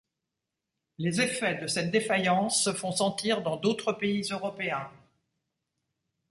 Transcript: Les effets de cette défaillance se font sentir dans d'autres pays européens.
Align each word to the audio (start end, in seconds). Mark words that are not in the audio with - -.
Les 0.97 1.21
effets 1.21 1.53
de 1.61 1.67
cette 1.67 1.91
défaillance 1.91 2.63
se 2.63 2.73
font 2.73 2.91
sentir 2.91 3.43
dans 3.43 3.57
d'autres 3.57 3.93
pays 3.93 4.23
européens. 4.31 4.89